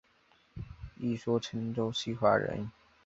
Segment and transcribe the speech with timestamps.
[0.97, 2.71] 一说陈州西华人。